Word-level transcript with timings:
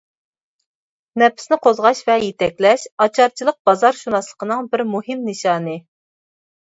نەپىسنى 1.21 1.59
قوزغاش 1.65 2.01
ۋە 2.07 2.15
يېتەكلەش 2.25 2.87
ئاچارچىلىق 3.05 3.59
بازارشۇناسلىقىنىڭ 3.71 4.71
بىر 4.73 4.85
مۇھىم 4.95 5.23
نىشانى. 5.31 5.77